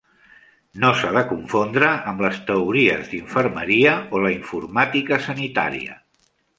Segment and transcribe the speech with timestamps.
[0.83, 6.05] No s'ha de confondre amb les teories d'infermeria o la informàtica sanitària.